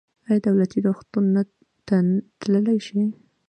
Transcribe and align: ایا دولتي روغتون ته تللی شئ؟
ایا 0.27 0.43
دولتي 0.45 0.79
روغتون 0.85 1.25
ته 1.87 1.97
تللی 2.39 2.77
شئ؟ 2.87 3.01